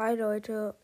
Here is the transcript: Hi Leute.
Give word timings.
Hi 0.00 0.14
Leute. 0.14 0.74